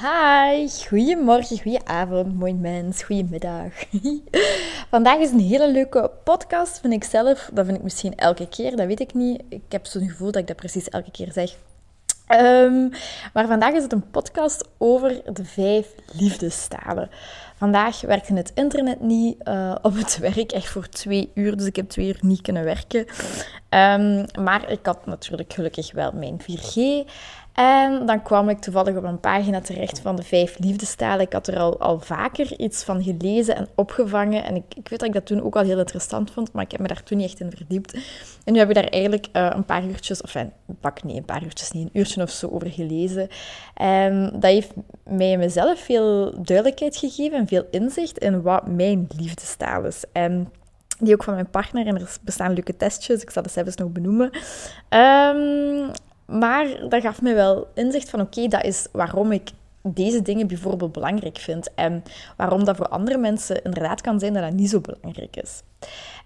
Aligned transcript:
Hi, 0.00 0.68
goedemorgen, 0.88 1.58
goedenavond, 1.60 2.38
mooi 2.38 2.54
mens, 2.54 3.02
goedemiddag. 3.02 3.72
Vandaag 4.90 5.18
is 5.18 5.30
een 5.30 5.40
hele 5.40 5.70
leuke 5.70 6.10
podcast, 6.24 6.80
vind 6.80 6.92
ik 6.92 7.04
zelf. 7.04 7.50
Dat 7.52 7.64
vind 7.64 7.76
ik 7.76 7.82
misschien 7.82 8.16
elke 8.16 8.48
keer, 8.48 8.76
dat 8.76 8.86
weet 8.86 9.00
ik 9.00 9.14
niet. 9.14 9.42
Ik 9.48 9.62
heb 9.68 9.86
zo'n 9.86 10.08
gevoel 10.08 10.30
dat 10.30 10.40
ik 10.40 10.46
dat 10.46 10.56
precies 10.56 10.88
elke 10.88 11.10
keer 11.10 11.32
zeg. 11.32 11.56
Um, 12.32 12.90
maar 13.32 13.46
vandaag 13.46 13.72
is 13.72 13.82
het 13.82 13.92
een 13.92 14.10
podcast 14.10 14.68
over 14.78 15.20
de 15.32 15.44
vijf 15.44 15.94
liefdestalen. 16.12 17.10
Vandaag 17.56 18.00
werkte 18.00 18.34
het 18.34 18.52
internet 18.54 19.00
niet 19.00 19.36
uh, 19.44 19.74
op 19.82 19.94
het 19.94 20.18
werk, 20.34 20.52
echt 20.52 20.68
voor 20.68 20.88
twee 20.88 21.30
uur. 21.34 21.56
Dus 21.56 21.66
ik 21.66 21.76
heb 21.76 21.88
twee 21.88 22.06
uur 22.06 22.18
niet 22.20 22.40
kunnen 22.40 22.64
werken. 22.64 23.06
Um, 23.70 24.26
maar 24.44 24.70
ik 24.70 24.86
had 24.86 25.06
natuurlijk 25.06 25.52
gelukkig 25.52 25.92
wel 25.92 26.12
mijn 26.12 26.40
4G. 26.40 27.08
En 27.60 28.06
dan 28.06 28.22
kwam 28.22 28.48
ik 28.48 28.58
toevallig 28.58 28.96
op 28.96 29.04
een 29.04 29.20
pagina 29.20 29.60
terecht 29.60 30.00
van 30.00 30.16
de 30.16 30.22
vijf 30.22 30.58
liefdestalen. 30.58 31.26
Ik 31.26 31.32
had 31.32 31.46
er 31.46 31.58
al, 31.58 31.80
al 31.80 32.00
vaker 32.00 32.58
iets 32.58 32.84
van 32.84 33.02
gelezen 33.02 33.56
en 33.56 33.68
opgevangen. 33.74 34.44
En 34.44 34.56
ik, 34.56 34.64
ik 34.74 34.88
weet 34.88 34.98
dat 34.98 35.08
ik 35.08 35.14
dat 35.14 35.26
toen 35.26 35.42
ook 35.42 35.56
al 35.56 35.62
heel 35.62 35.78
interessant 35.78 36.30
vond, 36.30 36.52
maar 36.52 36.64
ik 36.64 36.70
heb 36.70 36.80
me 36.80 36.86
daar 36.86 37.02
toen 37.02 37.18
niet 37.18 37.26
echt 37.26 37.40
in 37.40 37.50
verdiept. 37.56 37.94
En 38.44 38.52
nu 38.52 38.58
heb 38.58 38.68
ik 38.68 38.74
daar 38.74 38.84
eigenlijk 38.84 39.26
uh, 39.32 39.50
een 39.54 39.64
paar 39.64 39.84
uurtjes, 39.84 40.22
of 40.22 40.34
een 40.34 40.52
pak 40.80 41.02
nee, 41.02 41.16
een 41.16 41.24
paar 41.24 41.42
uurtjes 41.42 41.70
niet, 41.70 41.84
een 41.84 42.00
uurtje 42.00 42.22
of 42.22 42.30
zo 42.30 42.48
over 42.48 42.70
gelezen. 42.70 43.28
En 43.74 44.30
dat 44.32 44.50
heeft 44.50 44.72
mij 45.04 45.36
mezelf 45.36 45.80
veel 45.80 46.34
duidelijkheid 46.42 46.96
gegeven 46.96 47.38
en 47.38 47.46
veel 47.46 47.66
inzicht 47.70 48.18
in 48.18 48.42
wat 48.42 48.66
mijn 48.66 49.08
liefdestaal 49.16 49.84
is. 49.84 50.04
En 50.12 50.52
die 50.98 51.14
ook 51.14 51.24
van 51.24 51.34
mijn 51.34 51.50
partner. 51.50 51.86
En 51.86 51.96
er 51.96 52.18
bestaan 52.22 52.52
leuke 52.52 52.76
testjes, 52.76 53.22
ik 53.22 53.30
zal 53.30 53.42
dat 53.42 53.52
zelfs 53.52 53.76
nog 53.76 53.90
benoemen. 53.90 54.30
Um, 54.90 55.90
maar 56.30 56.88
dat 56.88 57.02
gaf 57.02 57.22
me 57.22 57.34
wel 57.34 57.68
inzicht 57.74 58.10
van 58.10 58.20
oké, 58.20 58.48
dat 58.48 58.64
is 58.64 58.86
waarom 58.92 59.32
ik 59.32 59.50
deze 59.82 60.22
dingen 60.22 60.46
bijvoorbeeld 60.46 60.92
belangrijk 60.92 61.38
vind. 61.38 61.74
En 61.74 62.02
waarom 62.36 62.64
dat 62.64 62.76
voor 62.76 62.88
andere 62.88 63.18
mensen 63.18 63.62
inderdaad 63.62 64.00
kan 64.00 64.20
zijn 64.20 64.32
dat 64.32 64.42
dat 64.42 64.52
niet 64.52 64.70
zo 64.70 64.80
belangrijk 64.80 65.36
is. 65.36 65.62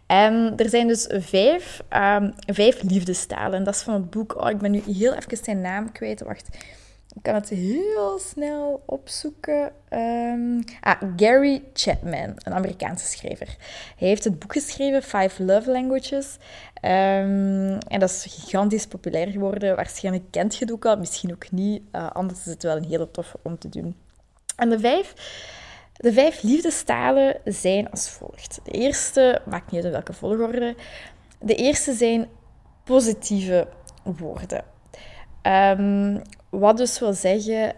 En 0.06 0.52
er 0.56 0.69
zijn 0.69 0.86
dus 0.86 1.06
vijf, 1.11 1.83
um, 1.91 2.34
vijf 2.46 2.83
liefdestalen. 2.83 3.58
En 3.58 3.64
dat 3.64 3.74
is 3.74 3.83
van 3.83 3.94
het 3.94 4.11
boek... 4.11 4.41
Oh, 4.41 4.50
ik 4.50 4.58
ben 4.58 4.70
nu 4.70 4.83
heel 4.86 5.14
even 5.14 5.36
zijn 5.42 5.61
naam 5.61 5.92
kwijt. 5.92 6.22
Wacht. 6.22 6.48
Ik 7.14 7.22
kan 7.22 7.34
het 7.34 7.48
heel 7.48 8.18
snel 8.18 8.82
opzoeken. 8.86 9.72
Um, 9.90 10.64
ah, 10.80 11.02
Gary 11.16 11.62
Chapman, 11.72 12.32
een 12.36 12.54
Amerikaanse 12.54 13.06
schrijver. 13.06 13.56
Hij 13.96 14.08
heeft 14.08 14.24
het 14.24 14.38
boek 14.38 14.52
geschreven, 14.52 15.02
Five 15.02 15.44
Love 15.44 15.70
Languages. 15.70 16.36
Um, 16.82 17.78
en 17.78 17.98
dat 17.98 18.10
is 18.10 18.26
gigantisch 18.28 18.86
populair 18.86 19.28
geworden. 19.28 19.76
Waarschijnlijk 19.76 20.24
kent 20.30 20.56
je 20.56 20.64
het 20.64 20.74
ook 20.74 20.84
al, 20.84 20.96
misschien 20.96 21.32
ook 21.32 21.50
niet. 21.50 21.82
Uh, 21.92 22.10
anders 22.10 22.40
is 22.40 22.46
het 22.46 22.62
wel 22.62 22.76
een 22.76 22.88
hele 22.88 23.10
toffe 23.10 23.38
om 23.42 23.58
te 23.58 23.68
doen. 23.68 23.96
En 24.56 24.70
de 24.70 24.78
vijf, 24.78 25.14
de 25.92 26.12
vijf 26.12 26.42
liefdestalen 26.42 27.36
zijn 27.44 27.90
als 27.90 28.08
volgt. 28.10 28.60
De 28.64 28.70
eerste, 28.70 29.40
maakt 29.46 29.70
niet 29.70 29.84
uit 29.84 29.92
welke 29.92 30.12
volgorde. 30.12 30.74
De 31.40 31.54
eerste 31.54 31.92
zijn 31.92 32.28
positieve 32.84 33.68
woorden. 34.02 34.64
Um, 35.42 36.22
wat 36.58 36.77
dus 36.77 36.98
wil 36.98 37.12
zeggen, 37.12 37.74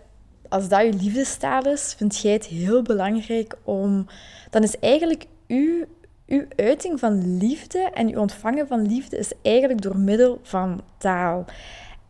als 0.49 0.69
dat 0.69 0.83
je 0.83 0.93
liefdestaal 0.93 1.63
is, 1.63 1.95
vind 1.97 2.19
jij 2.19 2.33
het 2.33 2.47
heel 2.47 2.83
belangrijk 2.83 3.57
om... 3.65 4.07
Dan 4.51 4.63
is 4.63 4.79
eigenlijk 4.79 5.27
uw, 5.47 5.85
uw 6.27 6.45
uiting 6.57 6.99
van 6.99 7.39
liefde 7.39 7.91
en 7.95 8.09
uw 8.09 8.21
ontvangen 8.21 8.67
van 8.67 8.87
liefde 8.87 9.19
is 9.19 9.33
eigenlijk 9.43 9.83
door 9.83 9.97
middel 9.97 10.41
van 10.43 10.81
taal. 10.99 11.45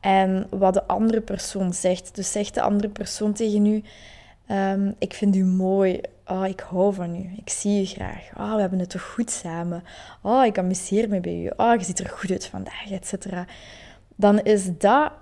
En 0.00 0.46
wat 0.50 0.74
de 0.74 0.86
andere 0.86 1.20
persoon 1.20 1.74
zegt. 1.74 2.14
Dus 2.14 2.32
zegt 2.32 2.54
de 2.54 2.62
andere 2.62 2.88
persoon 2.88 3.32
tegen 3.32 3.66
u... 3.66 3.82
Um, 4.50 4.94
ik 4.98 5.14
vind 5.14 5.36
u 5.36 5.44
mooi. 5.44 6.00
Oh, 6.26 6.46
ik 6.46 6.60
hou 6.60 6.94
van 6.94 7.16
u. 7.16 7.30
Ik 7.36 7.50
zie 7.50 7.82
u 7.82 7.84
graag. 7.84 8.30
Oh, 8.36 8.54
we 8.54 8.60
hebben 8.60 8.78
het 8.78 8.90
toch 8.90 9.02
goed 9.02 9.30
samen. 9.30 9.84
Oh, 10.22 10.44
ik 10.44 10.58
amuseer 10.58 11.08
me 11.08 11.20
bij 11.20 11.42
u. 11.42 11.50
Oh, 11.56 11.74
je 11.78 11.84
ziet 11.84 11.98
er 11.98 12.08
goed 12.08 12.30
uit 12.30 12.46
vandaag, 12.46 12.90
et 12.90 13.06
cetera. 13.06 13.46
Dan 14.16 14.40
is 14.40 14.78
dat 14.78 15.12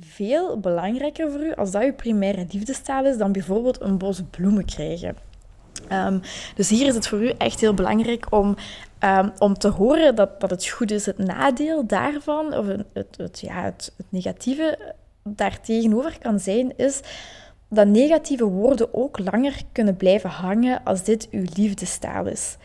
veel 0.00 0.60
belangrijker 0.60 1.30
voor 1.30 1.40
u 1.40 1.54
als 1.54 1.70
dat 1.70 1.82
je 1.82 1.92
primaire 1.92 2.46
liefdestaal 2.50 3.04
is 3.04 3.16
dan 3.16 3.32
bijvoorbeeld 3.32 3.80
een 3.80 3.98
bos 3.98 4.22
bloemen 4.30 4.64
krijgen. 4.64 5.16
Um, 5.92 6.20
dus 6.54 6.68
hier 6.68 6.86
is 6.86 6.94
het 6.94 7.08
voor 7.08 7.22
u 7.22 7.32
echt 7.38 7.60
heel 7.60 7.74
belangrijk 7.74 8.26
om, 8.32 8.56
um, 9.04 9.32
om 9.38 9.54
te 9.54 9.68
horen 9.68 10.14
dat, 10.14 10.40
dat 10.40 10.50
het 10.50 10.66
goed 10.66 10.90
is. 10.90 11.06
Het 11.06 11.18
nadeel 11.18 11.86
daarvan, 11.86 12.54
of 12.54 12.66
het, 12.92 13.16
het, 13.16 13.40
ja, 13.40 13.62
het, 13.62 13.92
negatieve 14.08 14.94
daartegenover 15.22 16.18
kan 16.18 16.40
zijn, 16.40 16.72
is 16.76 17.00
dat 17.68 17.86
negatieve 17.86 18.44
woorden 18.44 18.94
ook 18.94 19.18
langer 19.18 19.54
kunnen 19.72 19.96
blijven 19.96 20.30
hangen 20.30 20.84
als 20.84 21.04
dit 21.04 21.28
uw 21.30 21.44
liefdestaal 21.54 22.26
is. 22.26 22.56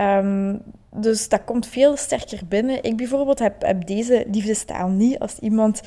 Um, 0.00 0.62
dus 0.90 1.28
dat 1.28 1.44
komt 1.44 1.66
veel 1.66 1.96
sterker 1.96 2.40
binnen. 2.48 2.82
Ik 2.82 2.96
bijvoorbeeld 2.96 3.38
heb, 3.38 3.62
heb 3.62 3.86
deze 3.86 4.24
liefdestaal 4.30 4.88
niet. 4.88 5.18
Als 5.18 5.38
iemand 5.38 5.82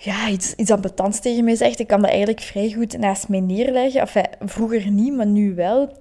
ja, 0.00 0.28
iets, 0.28 0.54
iets 0.54 0.70
ambetants 0.70 1.20
tegen 1.20 1.44
mij 1.44 1.54
zegt, 1.54 1.78
ik 1.78 1.86
kan 1.86 2.00
dat 2.00 2.10
eigenlijk 2.10 2.40
vrij 2.40 2.72
goed 2.72 2.98
naast 2.98 3.28
mij 3.28 3.40
neerleggen. 3.40 4.00
Enfin, 4.00 4.26
vroeger 4.40 4.90
niet, 4.90 5.16
maar 5.16 5.26
nu 5.26 5.54
wel. 5.54 5.96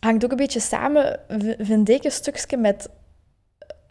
Hangt 0.00 0.24
ook 0.24 0.30
een 0.30 0.36
beetje 0.36 0.60
samen, 0.60 1.20
vind 1.58 1.88
ik, 1.88 2.04
een 2.04 2.10
stukje 2.10 2.56
met... 2.56 2.88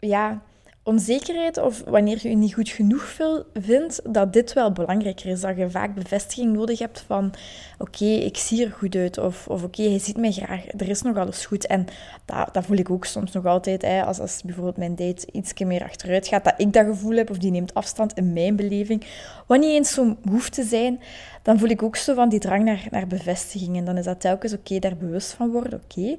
Ja, 0.00 0.42
onzekerheid 0.86 1.58
of 1.58 1.82
wanneer 1.86 2.18
je 2.22 2.28
je 2.28 2.36
niet 2.36 2.54
goed 2.54 2.68
genoeg 2.68 3.16
vindt, 3.54 4.00
dat 4.04 4.32
dit 4.32 4.52
wel 4.52 4.72
belangrijker 4.72 5.30
is. 5.30 5.40
Dat 5.40 5.56
je 5.56 5.70
vaak 5.70 5.94
bevestiging 5.94 6.52
nodig 6.52 6.78
hebt 6.78 7.04
van 7.06 7.32
oké, 7.78 8.04
ik 8.04 8.36
zie 8.36 8.64
er 8.64 8.70
goed 8.70 8.94
uit 8.94 9.18
of, 9.18 9.48
of 9.48 9.62
oké, 9.62 9.82
hij 9.82 9.98
ziet 9.98 10.16
mij 10.16 10.32
graag, 10.32 10.64
er 10.66 10.88
is 10.88 11.02
nog 11.02 11.16
alles 11.16 11.46
goed. 11.46 11.66
En 11.66 11.86
dat, 12.24 12.54
dat 12.54 12.64
voel 12.64 12.76
ik 12.76 12.90
ook 12.90 13.04
soms 13.04 13.32
nog 13.32 13.46
altijd, 13.46 13.82
hè, 13.82 14.04
als, 14.04 14.18
als 14.18 14.42
bijvoorbeeld 14.44 14.76
mijn 14.76 14.96
date 14.96 15.26
iets 15.32 15.52
meer 15.64 15.82
achteruit 15.82 16.28
gaat, 16.28 16.44
dat 16.44 16.54
ik 16.56 16.72
dat 16.72 16.86
gevoel 16.86 17.16
heb 17.16 17.30
of 17.30 17.38
die 17.38 17.50
neemt 17.50 17.74
afstand 17.74 18.12
in 18.12 18.32
mijn 18.32 18.56
beleving. 18.56 19.04
Wat 19.46 19.58
niet 19.58 19.70
eens 19.70 19.92
zo 19.92 20.16
hoeft 20.30 20.52
te 20.52 20.62
zijn, 20.62 21.00
dan 21.42 21.58
voel 21.58 21.68
ik 21.68 21.82
ook 21.82 21.96
zo 21.96 22.14
van 22.14 22.28
die 22.28 22.40
drang 22.40 22.64
naar, 22.64 22.86
naar 22.90 23.06
bevestiging. 23.06 23.76
En 23.76 23.84
dan 23.84 23.96
is 23.96 24.04
dat 24.04 24.20
telkens 24.20 24.52
oké, 24.52 24.78
daar 24.78 24.96
bewust 24.96 25.32
van 25.32 25.50
worden, 25.50 25.80
oké 25.84 26.16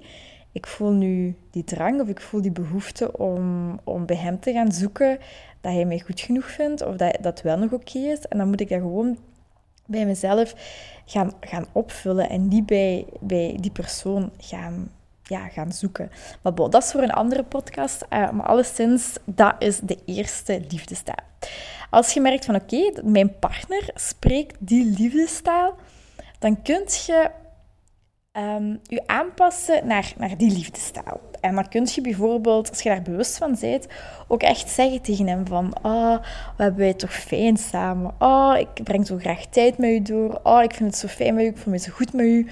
ik 0.57 0.67
voel 0.67 0.91
nu 0.91 1.35
die 1.51 1.63
drang 1.63 2.01
of 2.01 2.07
ik 2.07 2.21
voel 2.21 2.41
die 2.41 2.51
behoefte 2.51 3.17
om, 3.17 3.79
om 3.83 4.05
bij 4.05 4.15
hem 4.15 4.39
te 4.39 4.51
gaan 4.51 4.71
zoeken 4.71 5.19
dat 5.61 5.73
hij 5.73 5.85
mij 5.85 5.99
goed 5.99 6.19
genoeg 6.19 6.45
vindt 6.45 6.85
of 6.85 6.95
dat 6.95 7.17
dat 7.21 7.41
wel 7.41 7.57
nog 7.57 7.71
oké 7.71 7.97
is. 7.97 8.19
En 8.19 8.37
dan 8.37 8.47
moet 8.47 8.61
ik 8.61 8.69
dat 8.69 8.79
gewoon 8.79 9.17
bij 9.85 10.05
mezelf 10.05 10.53
gaan, 11.05 11.31
gaan 11.39 11.65
opvullen 11.71 12.29
en 12.29 12.47
niet 12.47 12.65
bij, 12.65 13.05
bij 13.19 13.57
die 13.59 13.71
persoon 13.71 14.31
gaan, 14.37 14.91
ja, 15.23 15.47
gaan 15.47 15.71
zoeken. 15.71 16.11
Maar 16.41 16.55
dat 16.55 16.75
is 16.75 16.91
voor 16.91 17.01
een 17.01 17.11
andere 17.11 17.43
podcast. 17.43 18.05
Uh, 18.09 18.31
maar 18.31 18.45
alleszins, 18.45 19.17
dat 19.25 19.55
is 19.59 19.79
de 19.79 19.97
eerste 20.05 20.61
liefdestaal. 20.69 21.25
Als 21.89 22.13
je 22.13 22.21
merkt 22.21 22.45
van 22.45 22.55
oké, 22.55 22.91
mijn 23.03 23.39
partner 23.39 23.89
spreekt 23.93 24.55
die 24.59 24.85
liefdestaal, 24.85 25.75
dan 26.39 26.61
kun 26.61 26.83
je 26.87 27.29
je 28.83 29.01
aanpassen 29.05 29.87
naar, 29.87 30.13
naar 30.17 30.37
die 30.37 30.51
liefdestaal. 30.51 31.19
En 31.41 31.55
dan 31.55 31.69
kun 31.69 31.87
je 31.93 32.01
bijvoorbeeld, 32.01 32.69
als 32.69 32.81
je 32.81 32.89
daar 32.89 33.01
bewust 33.01 33.37
van 33.37 33.57
bent, 33.59 33.87
ook 34.27 34.41
echt 34.41 34.69
zeggen 34.69 35.01
tegen 35.01 35.27
hem 35.27 35.47
van 35.47 35.73
oh, 35.81 36.17
we 36.57 36.63
hebben 36.63 36.79
wij 36.79 36.93
toch 36.93 37.13
fijn 37.13 37.57
samen. 37.57 38.13
Oh, 38.19 38.55
ik 38.57 38.83
breng 38.83 39.07
zo 39.07 39.17
graag 39.17 39.45
tijd 39.45 39.77
met 39.77 39.89
u 39.89 40.01
door. 40.01 40.39
Oh, 40.43 40.63
ik 40.63 40.73
vind 40.73 40.89
het 40.89 40.99
zo 40.99 41.07
fijn 41.07 41.35
met 41.35 41.43
u. 41.43 41.47
Ik 41.47 41.57
voel 41.57 41.73
me 41.73 41.79
zo 41.79 41.91
goed 41.91 42.13
met 42.13 42.25
u. 42.25 42.47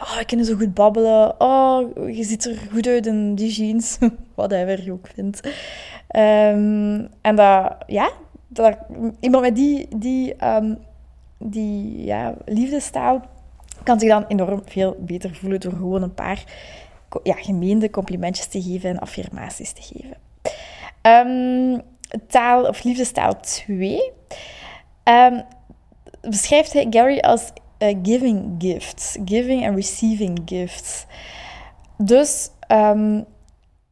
Oh, 0.00 0.20
ik 0.20 0.26
kan 0.26 0.44
zo 0.44 0.56
goed 0.56 0.74
babbelen. 0.74 1.40
Oh, 1.40 2.14
je 2.16 2.24
ziet 2.24 2.44
er 2.44 2.56
goed 2.72 2.86
uit 2.86 3.06
in 3.06 3.34
die 3.34 3.52
jeans. 3.52 3.98
Whatever 4.34 4.84
je 4.84 4.92
ook 4.92 5.08
vindt. 5.14 5.40
Um, 6.16 7.08
en 7.20 7.36
dat, 7.36 7.76
ja, 7.86 8.10
dat, 8.48 8.76
iemand 9.20 9.44
met 9.44 9.56
die, 9.56 9.88
die, 9.96 10.46
um, 10.46 10.78
die 11.38 12.04
ja, 12.04 12.34
liefdestaal 12.44 13.22
kan 13.86 14.00
zich 14.00 14.08
dan 14.08 14.24
enorm 14.28 14.62
veel 14.64 14.96
beter 14.98 15.34
voelen 15.34 15.60
door 15.60 15.72
gewoon 15.72 16.02
een 16.02 16.14
paar 16.14 16.44
ja, 17.22 17.34
gemeende 17.34 17.90
complimentjes 17.90 18.46
te 18.46 18.62
geven 18.62 18.90
en 18.90 18.98
affirmaties 18.98 19.72
te 19.72 19.82
geven. 19.82 20.16
Um, 21.02 21.82
taal 22.28 22.64
of 22.64 22.82
liefdestaal 22.82 23.40
2 23.40 24.12
um, 25.04 25.44
beschrijft 26.20 26.72
hij 26.72 26.86
Gary 26.90 27.18
als 27.18 27.52
uh, 27.78 27.96
giving 28.02 28.54
gifts, 28.58 29.16
giving 29.24 29.66
and 29.66 29.74
receiving 29.74 30.42
gifts. 30.44 31.06
Dus 31.98 32.50
um, 32.72 33.24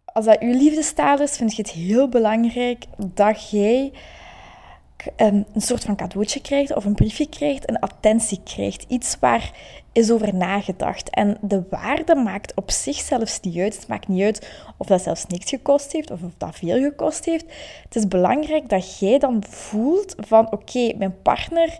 als 0.04 0.24
dat 0.24 0.40
je 0.40 0.46
liefdestaal 0.46 1.20
is, 1.20 1.36
vind 1.36 1.56
je 1.56 1.62
het 1.62 1.70
heel 1.70 2.08
belangrijk 2.08 2.84
dat 2.96 3.50
jij 3.50 3.92
een, 5.16 5.46
een 5.52 5.60
soort 5.60 5.84
van 5.84 5.96
cadeautje 5.96 6.40
krijgt 6.40 6.74
of 6.74 6.84
een 6.84 6.94
briefje 6.94 7.28
krijgt, 7.28 7.68
een 7.68 7.78
attentie 7.78 8.40
krijgt. 8.44 8.84
Iets 8.88 9.16
waar 9.20 9.52
is 9.92 10.10
over 10.10 10.34
nagedacht. 10.34 11.10
En 11.10 11.38
de 11.40 11.62
waarde 11.70 12.14
maakt 12.14 12.54
op 12.54 12.70
zich 12.70 12.96
zelfs 12.96 13.40
niet 13.40 13.58
uit. 13.58 13.76
Het 13.76 13.88
maakt 13.88 14.08
niet 14.08 14.22
uit 14.22 14.50
of 14.76 14.86
dat 14.86 15.02
zelfs 15.02 15.26
niks 15.26 15.50
gekost 15.50 15.92
heeft 15.92 16.10
of 16.10 16.22
of 16.22 16.32
dat 16.38 16.56
veel 16.56 16.82
gekost 16.82 17.24
heeft. 17.24 17.44
Het 17.84 17.96
is 17.96 18.08
belangrijk 18.08 18.68
dat 18.68 18.98
jij 18.98 19.18
dan 19.18 19.44
voelt 19.48 20.14
van 20.18 20.52
oké, 20.52 20.92
mijn 20.96 21.22
partner 21.22 21.78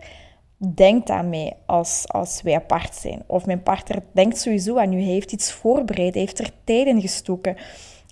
denkt 0.75 1.11
aan 1.11 1.29
mij 1.29 1.57
als, 1.67 2.05
als 2.07 2.43
wij 2.43 2.55
apart 2.55 2.95
zijn. 2.95 3.23
Of 3.27 3.47
mijn 3.47 3.63
partner 3.63 4.03
denkt 4.13 4.39
sowieso 4.39 4.79
aan 4.79 4.93
u. 4.93 5.03
Hij 5.03 5.13
heeft 5.13 5.33
iets 5.33 5.53
voorbereid, 5.53 6.13
hij 6.15 6.23
heeft 6.23 6.39
er 6.39 6.51
tijd 6.65 6.87
in 6.87 7.01
gestoken. 7.01 7.57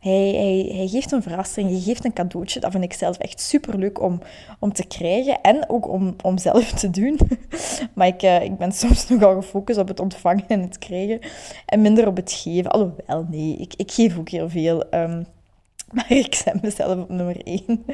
Hij, 0.03 0.87
geeft 0.89 1.13
een 1.13 1.23
verrassing, 1.23 1.71
hij 1.71 1.81
geeft 1.81 2.05
een 2.05 2.13
cadeautje. 2.13 2.61
Dat 2.61 2.71
vind 2.71 2.85
ik 2.85 2.93
zelf 2.93 3.19
echt 3.19 3.41
super 3.41 3.79
leuk 3.79 4.01
om, 4.01 4.21
om 4.59 4.73
te 4.73 4.87
krijgen 4.87 5.41
en 5.41 5.69
ook 5.69 5.89
om, 5.89 6.17
om 6.23 6.39
zelf 6.39 6.73
te 6.73 6.91
doen. 6.91 7.19
maar 7.95 8.07
ik, 8.07 8.23
uh, 8.23 8.43
ik 8.43 8.57
ben 8.57 8.73
soms 8.73 9.09
nogal 9.09 9.35
gefocust 9.35 9.79
op 9.79 9.89
het 9.89 10.01
ontvangen 10.01 10.45
en 10.49 10.61
het 10.61 10.79
krijgen 10.79 11.21
en 11.67 11.81
minder 11.81 12.07
op 12.07 12.17
het 12.17 12.33
geven. 12.33 12.71
Alhoewel, 12.71 13.27
nee, 13.31 13.57
ik, 13.57 13.75
ik 13.77 13.91
geef 13.91 14.19
ook 14.19 14.29
heel 14.29 14.49
veel. 14.49 14.85
Um, 14.91 15.27
maar 15.95 16.13
ik 16.13 16.35
zet 16.35 16.63
mezelf 16.63 16.99
op 16.99 17.09
nummer 17.09 17.37
1. 17.45 17.85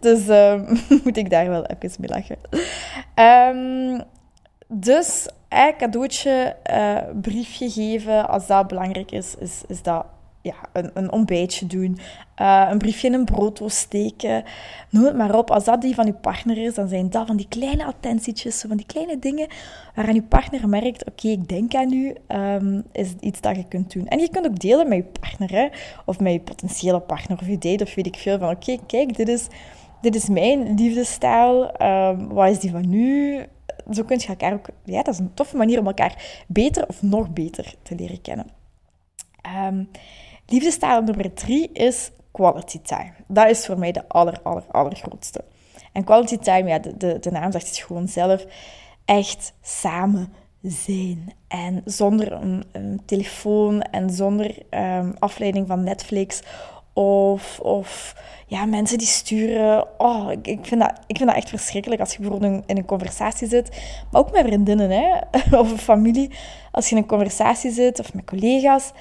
Dus 0.00 0.28
um, 0.28 0.78
moet 1.04 1.16
ik 1.16 1.30
daar 1.30 1.48
wel 1.48 1.66
even 1.66 1.90
mee 1.98 2.10
lachen. 2.10 2.36
Um, 3.54 4.02
dus, 4.68 5.26
eh, 5.48 5.66
cadeautje, 5.78 6.56
uh, 6.70 6.98
briefje 7.20 7.70
geven, 7.70 8.28
als 8.28 8.46
dat 8.46 8.66
belangrijk 8.66 9.10
is, 9.10 9.34
is, 9.38 9.62
is 9.68 9.82
dat 9.82 10.04
ja, 10.42 10.54
een, 10.72 10.90
een 10.94 11.12
ontbijtje 11.12 11.66
doen, 11.66 11.98
uh, 12.40 12.66
een 12.70 12.78
briefje 12.78 13.06
in 13.06 13.14
een 13.14 13.24
brooddoos 13.24 13.78
steken, 13.78 14.44
noem 14.90 15.04
het 15.04 15.16
maar 15.16 15.34
op. 15.34 15.50
Als 15.50 15.64
dat 15.64 15.80
die 15.80 15.94
van 15.94 16.06
je 16.06 16.12
partner 16.12 16.58
is, 16.58 16.74
dan 16.74 16.88
zijn 16.88 17.10
dat 17.10 17.26
van 17.26 17.36
die 17.36 17.48
kleine 17.48 17.84
attentietjes, 17.84 18.64
van 18.68 18.76
die 18.76 18.86
kleine 18.86 19.18
dingen 19.18 19.48
waaraan 19.94 20.14
je 20.14 20.22
partner 20.22 20.68
merkt, 20.68 21.10
oké, 21.10 21.28
ik 21.28 21.48
denk 21.48 21.74
aan 21.74 21.92
u, 21.92 22.14
um, 22.28 22.84
is 22.92 23.14
iets 23.20 23.40
dat 23.40 23.56
je 23.56 23.68
kunt 23.68 23.92
doen. 23.92 24.08
En 24.08 24.18
je 24.18 24.28
kunt 24.28 24.46
ook 24.46 24.58
delen 24.58 24.88
met 24.88 24.98
je 24.98 25.20
partner, 25.20 25.50
hè, 25.50 25.68
of 26.04 26.20
met 26.20 26.32
je 26.32 26.40
potentiële 26.40 27.00
partner, 27.00 27.38
of 27.40 27.46
je 27.46 27.58
date, 27.58 27.84
of 27.84 27.94
weet 27.94 28.06
ik 28.06 28.16
veel, 28.16 28.38
van 28.38 28.50
oké, 28.50 28.76
kijk, 28.86 29.16
dit 29.16 29.28
is, 29.28 29.46
dit 30.00 30.14
is 30.14 30.28
mijn 30.28 30.74
liefdesstijl, 30.74 31.82
um, 31.82 32.28
wat 32.28 32.50
is 32.50 32.58
die 32.58 32.70
van 32.70 32.92
u? 32.92 33.38
Zo 33.90 34.02
kun 34.02 34.18
je 34.18 34.26
elkaar 34.26 34.52
ook, 34.52 34.68
ja, 34.84 35.02
dat 35.02 35.14
is 35.14 35.20
een 35.20 35.34
toffe 35.34 35.56
manier 35.56 35.78
om 35.78 35.86
elkaar 35.86 36.42
beter 36.46 36.88
of 36.88 37.02
nog 37.02 37.32
beter 37.32 37.74
te 37.82 37.94
leren 37.94 38.20
kennen. 38.20 38.46
Um, 39.68 39.88
Liefdestaal 40.46 41.02
nummer 41.02 41.34
drie 41.34 41.70
is 41.72 42.10
quality 42.32 42.80
time. 42.80 43.12
Dat 43.26 43.48
is 43.50 43.66
voor 43.66 43.78
mij 43.78 43.92
de 43.92 44.08
aller, 44.08 44.40
aller, 44.42 44.64
allergrootste. 44.70 45.44
En 45.92 46.04
quality 46.04 46.36
time, 46.36 46.68
ja, 46.68 46.78
de, 46.78 46.96
de, 46.96 47.18
de 47.18 47.30
naam 47.30 47.52
zegt 47.52 47.68
het 47.68 47.76
gewoon 47.76 48.08
zelf, 48.08 48.44
echt 49.04 49.52
samen 49.62 50.32
zijn. 50.62 51.32
En 51.48 51.82
zonder 51.84 52.32
een, 52.32 53.00
telefoon 53.04 53.82
en 53.82 54.10
zonder 54.10 54.54
um, 54.70 55.14
afleiding 55.18 55.66
van 55.66 55.84
Netflix 55.84 56.42
of, 56.92 57.60
of 57.60 58.16
ja, 58.46 58.64
mensen 58.64 58.98
die 58.98 59.06
sturen. 59.06 60.00
Oh, 60.00 60.30
ik, 60.30 60.46
ik, 60.46 60.66
vind 60.66 60.80
dat, 60.80 60.92
ik 61.06 61.16
vind 61.16 61.28
dat 61.28 61.38
echt 61.38 61.48
verschrikkelijk 61.48 62.00
als 62.00 62.12
je 62.12 62.20
bijvoorbeeld 62.20 62.62
in, 62.66 62.76
een 62.76 62.84
conversatie 62.84 63.48
zit. 63.48 63.82
Maar 64.10 64.20
ook 64.20 64.32
met 64.32 64.46
vriendinnen 64.46 64.90
hè? 64.90 65.18
of 65.60 65.72
familie. 65.80 66.30
Als 66.70 66.88
je 66.88 66.96
in 66.96 67.02
een 67.02 67.08
conversatie 67.08 67.70
zit 67.70 68.00
of 68.00 68.14
met 68.14 68.24
collega's 68.24 68.92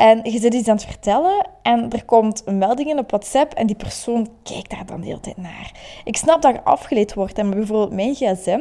en 0.00 0.20
je 0.22 0.38
zit 0.38 0.54
iets 0.54 0.68
aan 0.68 0.76
het 0.76 0.84
vertellen 0.84 1.46
en 1.62 1.90
er 1.90 2.04
komt 2.04 2.42
een 2.44 2.58
melding 2.58 2.88
in 2.88 2.98
op 2.98 3.10
WhatsApp 3.10 3.52
en 3.52 3.66
die 3.66 3.76
persoon 3.76 4.28
kijkt 4.42 4.70
daar 4.70 4.86
dan 4.86 5.00
de 5.00 5.06
hele 5.06 5.20
tijd 5.20 5.36
naar. 5.36 5.72
Ik 6.04 6.16
snap 6.16 6.42
dat 6.42 6.54
je 6.54 6.62
afgeleid 6.62 7.14
wordt. 7.14 7.38
En 7.38 7.50
bijvoorbeeld 7.50 7.92
mijn 7.92 8.14
gsm 8.14 8.60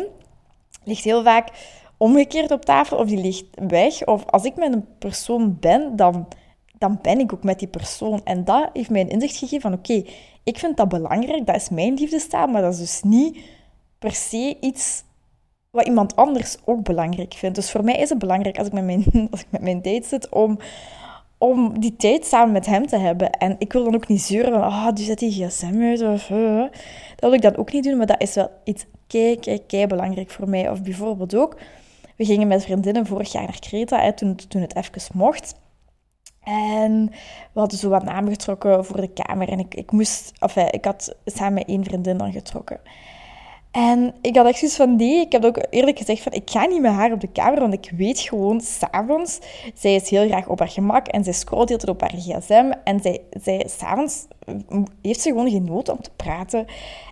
ligt 0.84 1.04
heel 1.04 1.24
vaak 1.24 1.50
omgekeerd 1.98 2.52
op 2.52 2.66
tafel 2.66 2.98
of 2.98 3.08
die 3.08 3.18
ligt 3.18 3.46
weg. 3.68 4.06
Of 4.06 4.26
als 4.26 4.44
ik 4.44 4.56
met 4.56 4.74
een 4.74 4.86
persoon 4.98 5.58
ben, 5.60 5.96
dan, 5.96 6.28
dan 6.78 7.00
ben 7.02 7.20
ik 7.20 7.34
ook 7.34 7.44
met 7.44 7.60
die 7.60 7.68
persoon. 7.68 8.22
En 8.24 8.44
dat 8.44 8.70
heeft 8.74 8.90
mij 8.90 9.02
een 9.02 9.10
inzicht 9.10 9.38
gegeven 9.38 9.62
van 9.62 9.74
oké, 9.74 10.04
ik 10.44 10.58
vind 10.58 10.78
dat 10.78 10.90
belangrijk, 10.90 11.46
dat 11.46 11.56
is 11.56 11.70
mijn 11.70 11.94
liefdestaal, 11.94 12.48
maar 12.48 12.62
dat 12.62 12.74
is 12.74 12.80
dus 12.80 13.02
niet 13.04 13.38
per 14.00 14.14
se 14.14 14.58
iets 14.60 15.04
wat 15.70 15.86
iemand 15.86 16.16
anders 16.16 16.58
ook 16.66 16.84
belangrijk 16.84 17.34
vindt. 17.34 17.56
Dus 17.56 17.72
voor 17.72 17.84
mij 17.84 17.98
is 17.98 18.10
het 18.10 18.20
belangrijk 18.20 18.58
als 18.58 18.68
ik 18.68 18.74
met 18.74 18.86
mijn, 18.86 19.06
als 19.32 19.42
ik 19.42 19.48
met 19.50 19.62
mijn 19.62 19.82
date 19.82 20.08
zit 20.08 20.30
om 20.30 20.60
om 21.40 21.80
die 21.80 21.96
tijd 21.96 22.26
samen 22.26 22.52
met 22.52 22.66
hem 22.66 22.88
te 22.88 22.98
hebben. 22.98 23.30
En 23.30 23.56
ik 23.58 23.74
wil 23.74 23.84
dan 23.84 23.96
ook 23.96 24.08
niet 24.08 24.22
zeuren 24.22 24.52
van, 24.52 24.62
ah, 24.62 24.86
oh, 24.88 24.94
die 24.94 25.06
zet 25.06 25.20
die 25.20 25.32
gsm 25.32 25.82
uit. 25.82 26.02
Of, 26.02 26.30
uh. 26.30 26.62
Dat 27.16 27.30
wil 27.30 27.34
ik 27.34 27.42
dan 27.42 27.58
ook 27.58 27.74
niet 27.74 27.84
doen, 27.84 27.98
maar 27.98 28.06
dat 28.06 28.22
is 28.22 28.36
wel 28.36 28.52
iets 28.64 28.86
kei, 29.08 29.40
kei 29.68 29.88
belangrijk 29.88 30.30
voor 30.30 30.50
mij. 30.50 30.70
Of 30.70 30.82
bijvoorbeeld 30.82 31.36
ook, 31.36 31.58
we 32.16 32.26
gingen 32.26 32.48
met 32.48 32.64
vriendinnen 32.64 33.06
vorig 33.06 33.32
jaar 33.32 33.44
naar 33.44 33.60
Kreta, 33.60 34.02
hè, 34.02 34.14
toen, 34.14 34.36
toen 34.48 34.62
het 34.62 34.76
even 34.76 35.12
mocht. 35.14 35.56
En 36.44 37.06
we 37.54 37.60
hadden 37.60 37.78
zo 37.78 37.90
wat 37.90 38.04
namen 38.04 38.32
getrokken 38.32 38.86
voor 38.86 39.02
de 39.02 39.14
kamer. 39.14 39.50
En 39.50 39.60
ik, 39.60 39.76
ik 39.76 39.92
moest, 39.92 40.32
of 40.40 40.56
ik 40.56 40.86
had 40.86 41.16
samen 41.26 41.54
met 41.54 41.68
één 41.68 41.84
vriendin 41.84 42.18
dan 42.18 42.32
getrokken. 42.32 42.80
En 43.72 44.14
ik 44.22 44.36
had 44.36 44.46
echt 44.46 44.60
zoiets 44.60 44.78
van, 44.78 44.96
nee, 44.96 45.20
ik 45.20 45.32
heb 45.32 45.44
ook 45.46 45.58
eerlijk 45.70 45.98
gezegd 45.98 46.22
van, 46.22 46.32
ik 46.32 46.50
ga 46.50 46.66
niet 46.66 46.82
met 46.82 46.92
haar 46.92 47.12
op 47.12 47.22
de 47.22 47.32
kamer, 47.32 47.60
want 47.60 47.74
ik 47.74 47.92
weet 47.98 48.20
gewoon, 48.20 48.62
s'avonds, 48.62 49.40
zij 49.74 49.96
is 49.96 50.10
heel 50.10 50.28
graag 50.28 50.48
op 50.48 50.60
haar 50.60 50.70
gemak 50.70 51.08
en 51.08 51.24
zij 51.24 51.34
scrolt 51.34 51.70
heel 51.70 51.78
op 51.88 52.02
haar 52.02 52.14
gsm 52.16 52.72
en 52.84 53.00
zij, 53.00 53.22
zij 53.42 53.66
s'avonds 53.68 54.26
heeft 55.02 55.22
ze 55.22 55.30
gewoon 55.30 55.50
geen 55.50 55.64
nood 55.64 55.90
om 55.90 56.02
te 56.02 56.12
praten. 56.16 56.66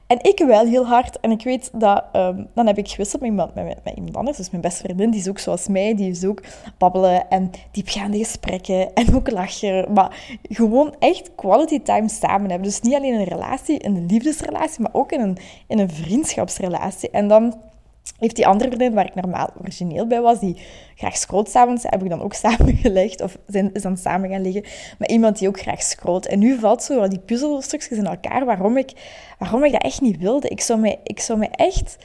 En 0.07 0.17
ik 0.21 0.43
wel 0.47 0.65
heel 0.65 0.85
hard. 0.85 1.19
En 1.19 1.31
ik 1.31 1.43
weet 1.43 1.69
dat... 1.73 2.03
Um, 2.13 2.47
dan 2.53 2.67
heb 2.67 2.77
ik 2.77 2.89
gewisseld 2.89 3.21
met 3.21 3.29
iemand, 3.29 3.55
met, 3.55 3.65
met, 3.83 3.95
iemand 3.95 4.15
anders. 4.15 4.37
Dus 4.37 4.49
mijn 4.49 4.61
beste 4.61 4.83
vriendin, 4.83 5.09
die 5.09 5.19
is 5.19 5.29
ook 5.29 5.39
zoals 5.39 5.67
mij. 5.67 5.95
Die 5.95 6.09
is 6.09 6.25
ook 6.25 6.43
babbelen 6.77 7.29
en 7.29 7.51
diepgaande 7.71 8.17
gesprekken. 8.17 8.93
En 8.93 9.15
ook 9.15 9.31
lachen. 9.31 9.93
Maar 9.93 10.37
gewoon 10.49 10.95
echt 10.99 11.35
quality 11.35 11.81
time 11.81 12.09
samen 12.09 12.49
hebben. 12.49 12.67
Dus 12.67 12.81
niet 12.81 12.95
alleen 12.95 13.13
in 13.13 13.19
een 13.19 13.25
relatie, 13.25 13.79
in 13.79 13.95
een 13.95 14.05
liefdesrelatie, 14.05 14.81
maar 14.81 14.93
ook 14.93 15.11
in 15.11 15.19
een, 15.19 15.37
in 15.67 15.79
een 15.79 15.89
vriendschapsrelatie. 15.89 17.09
En 17.09 17.27
dan 17.27 17.55
heeft 18.17 18.35
die 18.35 18.47
andere 18.47 18.69
vriendin, 18.69 18.93
waar 18.93 19.05
ik 19.05 19.15
normaal 19.15 19.49
origineel 19.61 20.07
bij 20.07 20.21
was, 20.21 20.39
die 20.39 20.57
graag 20.95 21.17
scrolt 21.17 21.49
s'avonds, 21.49 21.83
heb 21.83 22.03
ik 22.03 22.09
dan 22.09 22.21
ook 22.21 22.33
samengelegd, 22.45 23.21
of 23.21 23.37
zijn, 23.47 23.73
is 23.73 23.81
dan 23.81 23.97
samen 23.97 24.29
gaan 24.29 24.41
liggen, 24.41 24.63
met 24.97 25.11
iemand 25.11 25.37
die 25.37 25.47
ook 25.47 25.59
graag 25.59 25.81
scrolt. 25.81 26.27
En 26.27 26.39
nu 26.39 26.59
valt 26.59 26.83
zo 26.83 27.07
die 27.07 27.19
puzzelstukjes 27.19 27.97
in 27.97 28.05
elkaar, 28.05 28.45
waarom 28.45 28.77
ik, 28.77 28.91
waarom 29.39 29.63
ik 29.63 29.71
dat 29.71 29.83
echt 29.83 30.01
niet 30.01 30.17
wilde. 30.17 30.47
Ik 30.47 30.61
zou 30.61 30.79
me, 30.79 30.97
ik 31.03 31.19
zou 31.19 31.47
echt 31.51 31.97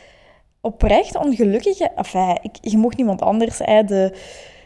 oprecht 0.61 1.17
ongelukkig... 1.17 1.79
Enfin, 1.79 2.39
ik, 2.43 2.57
je 2.61 2.79
mocht 2.79 2.97
niemand 2.97 3.23
anders, 3.23 3.59
hè, 3.59 3.85
de, 3.85 4.13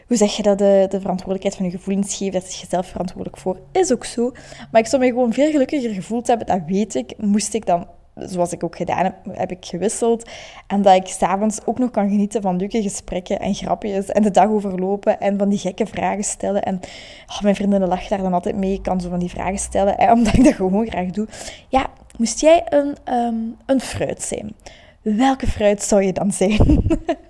hoe 0.07 0.17
zeg 0.17 0.35
je 0.35 0.43
dat, 0.43 0.57
de, 0.57 0.85
de 0.89 0.99
verantwoordelijkheid 0.99 1.55
van 1.55 1.65
je 1.65 1.71
gevoelens 1.71 2.15
geven, 2.15 2.43
is 2.43 2.61
je 2.61 2.67
zelf 2.69 2.87
verantwoordelijk 2.87 3.37
voor, 3.37 3.59
is 3.71 3.91
ook 3.91 4.05
zo. 4.05 4.31
Maar 4.71 4.81
ik 4.81 4.87
zou 4.87 5.01
me 5.01 5.07
gewoon 5.07 5.33
veel 5.33 5.51
gelukkiger 5.51 5.93
gevoeld 5.93 6.27
hebben, 6.27 6.47
dat 6.47 6.61
weet 6.67 6.95
ik, 6.95 7.13
moest 7.17 7.53
ik 7.53 7.65
dan 7.65 7.87
zoals 8.19 8.51
ik 8.51 8.63
ook 8.63 8.75
gedaan 8.75 9.03
heb, 9.03 9.15
heb 9.31 9.51
ik 9.51 9.65
gewisseld. 9.65 10.29
En 10.67 10.81
dat 10.81 10.95
ik 10.95 11.07
s'avonds 11.07 11.59
ook 11.65 11.79
nog 11.79 11.91
kan 11.91 12.09
genieten 12.09 12.41
van 12.41 12.57
leuke 12.57 12.81
gesprekken 12.81 13.39
en 13.39 13.53
grapjes 13.53 14.05
en 14.05 14.21
de 14.21 14.31
dag 14.31 14.49
overlopen 14.49 15.19
en 15.19 15.37
van 15.37 15.49
die 15.49 15.59
gekke 15.59 15.85
vragen 15.85 16.23
stellen. 16.23 16.63
En 16.63 16.79
oh, 17.27 17.41
mijn 17.41 17.55
vriendinnen 17.55 17.89
lachen 17.89 18.09
daar 18.09 18.21
dan 18.21 18.33
altijd 18.33 18.55
mee. 18.55 18.73
Ik 18.73 18.83
kan 18.83 19.01
zo 19.01 19.09
van 19.09 19.19
die 19.19 19.29
vragen 19.29 19.59
stellen, 19.59 20.11
omdat 20.11 20.33
ik 20.33 20.43
dat 20.43 20.53
gewoon 20.53 20.87
graag 20.87 21.09
doe. 21.09 21.27
Ja, 21.67 21.87
moest 22.17 22.41
jij 22.41 22.63
een, 22.69 22.95
um, 23.13 23.55
een 23.65 23.81
fruit 23.81 24.21
zijn? 24.21 24.55
Welke 25.01 25.47
fruit 25.47 25.83
zou 25.83 26.03
je 26.03 26.13
dan 26.13 26.31
zijn? 26.31 26.85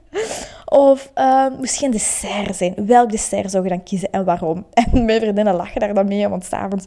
Of 0.66 1.12
uh, 1.16 1.48
misschien 1.60 1.92
dessert 1.92 2.56
zijn. 2.56 2.74
Welk 2.86 3.12
dessert 3.12 3.52
zou 3.52 3.64
je 3.64 3.70
dan 3.70 3.84
kiezen 3.84 4.12
en 4.12 4.26
waarom? 4.26 4.66
En 4.74 5.06
mijn 5.06 5.20
vriendinnen 5.20 5.54
lachen 5.54 5.80
daar 5.80 5.94
dan 5.94 6.08
mee, 6.08 6.28
want 6.28 6.46
s'avonds 6.46 6.86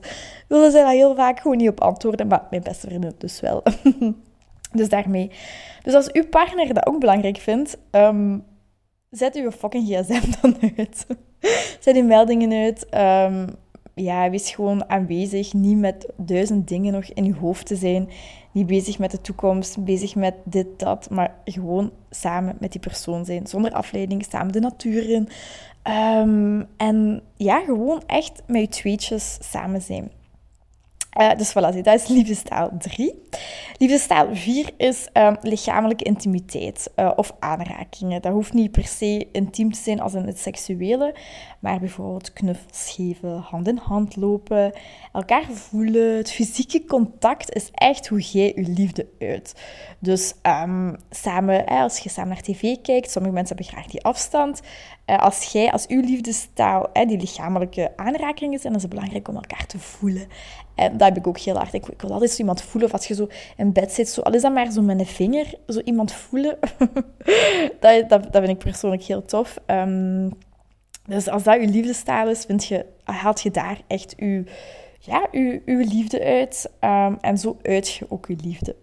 willen 0.49 0.71
ze 0.71 0.77
daar 0.77 0.93
heel 0.93 1.15
vaak 1.15 1.41
gewoon 1.41 1.57
niet 1.57 1.69
op 1.69 1.81
antwoorden. 1.81 2.27
Maar 2.27 2.47
mijn 2.51 2.63
beste 2.63 2.87
vriendin 2.87 3.15
dus 3.19 3.41
wel. 3.41 3.63
dus 4.73 4.89
daarmee. 4.89 5.31
Dus 5.83 5.95
als 5.95 6.13
uw 6.13 6.29
partner 6.29 6.75
dat 6.75 6.87
ook 6.87 7.01
belangrijk 7.01 7.39
vindt, 7.39 7.79
um, 7.91 8.45
zet 9.11 9.37
uw 9.37 9.51
fucking 9.51 9.87
gsm 9.87 10.31
dan 10.41 10.57
uit. 10.77 11.07
zet 11.81 11.95
die 11.95 12.05
meldingen 12.05 12.53
uit. 12.53 12.87
Um, 13.31 13.47
ja, 13.95 14.31
wees 14.31 14.51
gewoon 14.51 14.91
aanwezig. 14.91 15.53
Niet 15.53 15.79
met 15.79 16.09
duizend 16.17 16.69
dingen 16.69 16.93
nog 16.93 17.05
in 17.05 17.25
je 17.25 17.35
hoofd 17.35 17.67
te 17.67 17.77
zijn. 17.77 18.09
Niet 18.53 18.67
bezig 18.67 18.99
met 18.99 19.11
de 19.11 19.21
toekomst, 19.21 19.85
bezig 19.85 20.15
met 20.15 20.35
dit, 20.45 20.67
dat. 20.77 21.11
Maar 21.11 21.35
gewoon 21.45 21.91
samen 22.11 22.57
met 22.61 22.73
die 22.73 22.81
persoon 22.81 23.25
zijn. 23.25 23.47
Zonder 23.47 23.73
afleiding, 23.73 24.27
samen 24.31 24.53
de 24.53 24.61
natuur 24.61 25.11
in. 25.11 25.29
Um, 25.93 26.67
en 26.77 27.23
ja, 27.37 27.61
gewoon 27.61 28.03
echt 28.07 28.43
met 28.47 28.61
je 28.61 28.69
tweetjes 28.69 29.39
samen 29.41 29.83
zijn. 29.83 30.11
Uh, 31.19 31.35
dus 31.37 31.51
voilà, 31.51 31.83
dat 31.83 32.01
is 32.01 32.07
liefdestaal 32.07 32.71
3. 32.79 33.15
Liefdestaal 33.79 34.35
4 34.35 34.71
is 34.77 35.09
um, 35.13 35.37
lichamelijke 35.41 36.05
intimiteit 36.05 36.91
uh, 36.97 37.13
of 37.17 37.33
aanrakingen. 37.39 38.23
Dat 38.23 38.33
hoeft 38.33 38.53
niet 38.53 38.71
per 38.71 38.87
se 38.87 39.29
intiem 39.33 39.73
te 39.73 39.81
zijn 39.81 40.01
als 40.01 40.15
in 40.15 40.27
het 40.27 40.39
seksuele, 40.39 41.15
maar 41.61 41.79
bijvoorbeeld 41.79 42.33
knuffels 42.33 42.91
geven, 42.91 43.39
hand 43.39 43.69
in 43.69 43.77
hand 43.77 44.17
lopen, 44.17 44.73
elkaar 45.13 45.45
voelen. 45.53 46.17
Het 46.17 46.33
fysieke 46.33 46.85
contact 46.85 47.55
is 47.55 47.71
echt 47.75 48.09
hoe 48.09 48.21
jij 48.21 48.53
je 48.55 48.63
liefde 48.63 49.07
uit. 49.19 49.55
Dus 49.99 50.35
um, 50.43 50.97
samen, 51.11 51.65
als 51.67 51.99
je 51.99 52.09
samen 52.09 52.33
naar 52.33 52.43
tv 52.43 52.77
kijkt, 52.83 53.11
sommige 53.11 53.35
mensen 53.35 53.57
hebben 53.57 53.75
graag 53.75 53.91
die 53.91 54.05
afstand. 54.05 54.61
Uh, 55.11 55.19
als 55.19 55.45
jij, 55.45 55.73
als 55.73 55.87
uw 55.87 56.01
liefdestaal, 56.01 56.91
die 56.93 57.19
lichamelijke 57.19 57.93
aanrakingen 57.97 58.59
zijn, 58.59 58.73
dan 58.73 58.75
is 58.75 58.83
het 58.83 58.91
belangrijk 58.91 59.29
om 59.29 59.35
elkaar 59.35 59.67
te 59.67 59.79
voelen. 59.79 60.29
En 60.75 60.93
dat 60.97 61.09
heb 61.09 61.17
ik 61.17 61.27
ook 61.27 61.39
heel 61.39 61.57
hard. 61.57 61.75
Ik, 61.75 61.87
ik 61.87 62.01
wil 62.01 62.13
altijd 62.13 62.31
zo 62.31 62.39
iemand 62.39 62.63
voelen. 62.63 62.91
Of 62.91 62.97
als 62.97 63.07
je 63.07 63.15
zo 63.15 63.29
in 63.57 63.73
bed 63.73 63.93
zit, 63.93 64.09
zo, 64.09 64.21
al 64.21 64.35
is 64.35 64.43
dat 64.43 64.53
maar 64.53 64.71
zo 64.71 64.83
met 64.83 65.01
een 65.01 65.07
vinger, 65.07 65.55
zo 65.67 65.81
iemand 65.85 66.13
voelen. 66.13 66.59
dat, 67.81 68.09
dat, 68.09 68.29
vind 68.33 68.49
ik 68.49 68.59
persoonlijk 68.59 69.03
heel 69.03 69.25
tof. 69.25 69.59
Um, 69.67 70.33
dus 71.07 71.29
als 71.29 71.43
dat 71.43 71.61
je 71.61 71.69
liefdestaal 71.69 72.29
is, 72.29 72.45
vind 72.45 72.65
je, 72.65 72.87
haalt 73.05 73.41
je 73.41 73.51
daar 73.51 73.81
echt 73.87 74.15
je, 74.17 74.45
ja, 75.01 75.27
je, 75.33 75.63
je 75.67 75.77
liefde 75.77 76.25
uit. 76.25 76.71
Um, 76.81 77.19
en 77.21 77.39
zo 77.39 77.57
uit 77.63 77.93
je 77.93 78.07
ook 78.09 78.27
je 78.27 78.37
liefde. 78.43 78.77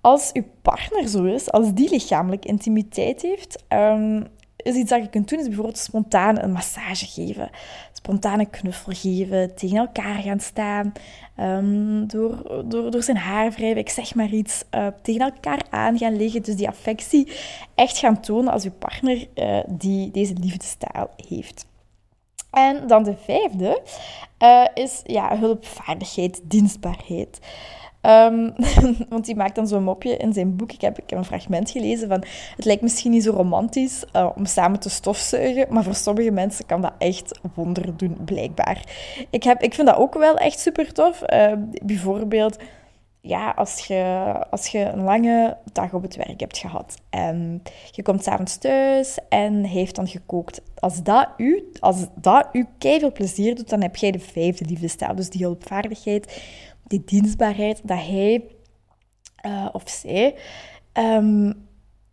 Als 0.00 0.30
je 0.32 0.44
partner 0.62 1.08
zo 1.08 1.24
is, 1.24 1.50
als 1.50 1.74
die 1.74 1.90
lichamelijk 1.90 2.44
intimiteit 2.44 3.22
heeft, 3.22 3.64
um, 3.68 4.26
is 4.68 4.74
iets 4.74 4.90
dat 4.90 5.02
je 5.02 5.08
kunt 5.08 5.28
doen, 5.28 5.38
is 5.38 5.46
bijvoorbeeld 5.46 5.78
spontaan 5.78 6.42
een 6.42 6.52
massage 6.52 7.06
geven. 7.06 7.50
Spontaan 7.92 8.38
een 8.38 8.50
knuffel 8.50 8.92
geven, 8.92 9.54
tegen 9.54 9.76
elkaar 9.76 10.22
gaan 10.22 10.40
staan, 10.40 10.92
um, 11.40 12.06
door, 12.06 12.64
door, 12.68 12.90
door 12.90 13.02
zijn 13.02 13.16
haar 13.16 13.50
wrijven, 13.50 13.78
ik 13.78 13.88
zeg 13.88 14.14
maar 14.14 14.28
iets, 14.28 14.64
uh, 14.74 14.86
tegen 15.02 15.20
elkaar 15.20 15.62
aan 15.70 15.98
gaan 15.98 16.16
liggen. 16.16 16.42
Dus 16.42 16.56
die 16.56 16.68
affectie 16.68 17.32
echt 17.74 17.98
gaan 17.98 18.20
tonen 18.20 18.52
als 18.52 18.62
je 18.62 18.70
partner 18.70 19.26
uh, 19.34 19.58
die 19.66 20.10
deze 20.10 20.34
liefdestaal 20.40 21.10
heeft. 21.28 21.66
En 22.50 22.86
dan 22.86 23.02
de 23.02 23.14
vijfde 23.24 23.82
uh, 24.38 24.64
is 24.74 25.00
ja, 25.04 25.38
hulpvaardigheid, 25.38 26.40
dienstbaarheid. 26.44 27.38
Um, 28.08 28.52
want 29.08 29.24
die 29.24 29.36
maakt 29.36 29.54
dan 29.54 29.68
zo'n 29.68 29.82
mopje 29.82 30.16
in 30.16 30.32
zijn 30.32 30.56
boek. 30.56 30.72
Ik 30.72 30.80
heb, 30.80 30.98
ik 30.98 31.10
een 31.10 31.24
fragment 31.24 31.70
gelezen 31.70 32.08
van... 32.08 32.24
Het 32.56 32.64
lijkt 32.64 32.82
misschien 32.82 33.10
niet 33.10 33.22
zo 33.22 33.30
romantisch 33.30 34.04
uh, 34.16 34.30
om 34.34 34.46
samen 34.46 34.80
te 34.80 34.90
stofzuigen, 34.90 35.66
maar 35.70 35.84
voor 35.84 35.94
sommige 35.94 36.30
mensen 36.30 36.66
kan 36.66 36.80
dat 36.80 36.92
echt 36.98 37.40
wonderen 37.54 37.96
doen, 37.96 38.18
blijkbaar. 38.24 38.84
Ik, 39.30 39.42
heb, 39.42 39.62
ik 39.62 39.74
vind 39.74 39.86
dat 39.86 39.96
ook 39.96 40.14
wel 40.14 40.36
echt 40.36 40.58
super 40.60 40.92
tof. 40.92 41.22
Uh, 41.32 41.52
bijvoorbeeld, 41.82 42.56
ja, 43.20 43.50
als 43.50 43.86
je, 43.86 44.32
als 44.50 44.66
je 44.66 44.78
een 44.78 45.02
lange 45.02 45.56
dag 45.72 45.92
op 45.92 46.02
het 46.02 46.16
werk 46.16 46.40
hebt 46.40 46.58
gehad 46.58 46.94
en 47.10 47.62
je 47.90 48.02
komt 48.02 48.22
s'avonds 48.22 48.56
thuis 48.56 49.18
en 49.28 49.54
hij 49.54 49.70
heeft 49.70 49.96
dan 49.96 50.08
gekookt. 50.08 50.62
Als 50.78 51.02
dat 51.02 51.28
u, 51.36 51.70
als 51.80 52.06
dat 52.14 52.48
u 52.52 52.66
veel 52.78 53.12
plezier 53.12 53.54
doet, 53.54 53.68
dan 53.68 53.82
heb 53.82 53.96
jij 53.96 54.10
de 54.10 54.18
vijfde 54.18 54.64
liefdestaal. 54.64 55.14
Dus 55.14 55.30
die 55.30 55.42
hulpvaardigheid 55.42 56.42
die 56.88 57.02
dienstbaarheid, 57.04 57.80
dat 57.84 57.98
hij 57.98 58.44
uh, 59.46 59.68
of 59.72 59.82
zij 59.86 60.34
um, 60.92 61.66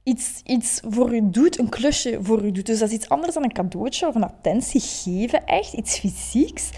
iets, 0.03 0.41
iets 0.43 0.81
voor 0.89 1.15
u 1.15 1.29
doet, 1.29 1.59
een 1.59 1.69
klusje 1.69 2.17
voor 2.21 2.43
u 2.43 2.51
doet. 2.51 2.65
Dus 2.65 2.79
dat 2.79 2.89
is 2.89 2.95
iets 2.95 3.09
anders 3.09 3.33
dan 3.33 3.43
een 3.43 3.53
cadeautje 3.53 4.07
of 4.07 4.15
een 4.15 4.23
attentie 4.23 4.81
geven, 4.81 5.45
echt 5.45 5.73
iets 5.73 5.99
fysieks. 5.99 6.69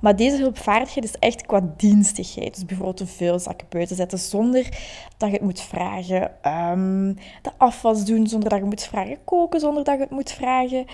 Maar 0.00 0.16
deze 0.16 0.36
hulpvaardigheid 0.36 1.04
is 1.04 1.18
echt 1.18 1.46
qua 1.46 1.72
dienstigheid. 1.76 2.54
Dus 2.54 2.64
bijvoorbeeld 2.64 3.00
een 3.00 3.06
vuilzakken 3.06 3.66
buiten 3.70 3.96
zetten 3.96 4.18
zonder 4.18 4.62
dat 5.16 5.28
je 5.28 5.34
het 5.34 5.44
moet 5.44 5.60
vragen. 5.60 6.22
Um, 6.70 7.14
de 7.42 7.50
afwas 7.56 8.04
doen 8.04 8.26
zonder 8.26 8.48
dat 8.48 8.58
je 8.58 8.64
het 8.64 8.74
moet 8.74 8.88
vragen. 8.88 9.24
Koken 9.24 9.60
zonder 9.60 9.84
dat 9.84 9.94
je 9.94 10.00
het 10.00 10.10
moet 10.10 10.32
vragen. 10.32 10.84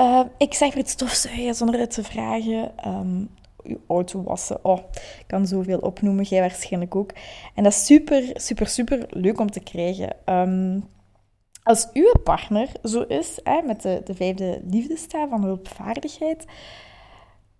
Uh, 0.00 0.20
ik 0.38 0.54
zeg 0.54 0.74
het 0.74 0.88
stofzuigen 0.88 1.54
zonder 1.54 1.80
het 1.80 1.90
te 1.90 2.04
vragen. 2.04 2.72
Um, 2.86 3.28
je 3.64 3.78
auto 3.88 4.22
wassen. 4.22 4.64
Oh, 4.64 4.78
ik 5.18 5.24
kan 5.26 5.46
zoveel 5.46 5.78
opnoemen, 5.78 6.24
jij 6.24 6.40
waarschijnlijk 6.40 6.94
ook. 6.94 7.10
En 7.54 7.62
dat 7.62 7.72
is 7.72 7.86
super, 7.86 8.30
super, 8.34 8.66
super 8.66 9.06
leuk 9.08 9.40
om 9.40 9.50
te 9.50 9.60
krijgen. 9.60 10.16
Um, 10.26 10.84
als 11.62 11.88
uw 11.92 12.12
partner 12.24 12.68
zo 12.82 13.00
is, 13.00 13.38
hè, 13.42 13.62
met 13.62 13.82
de, 13.82 14.00
de 14.04 14.14
vijfde 14.14 14.60
liefdestaal 14.64 15.28
van 15.28 15.42
hulpvaardigheid, 15.42 16.44